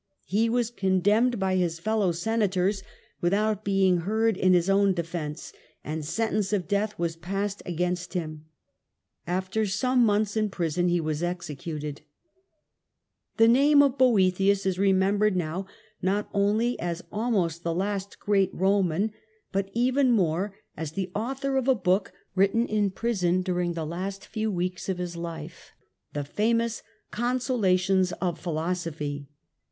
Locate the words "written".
22.33-22.65